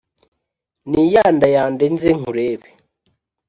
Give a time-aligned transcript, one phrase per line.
[0.89, 2.69] niyandayande nze nkurebe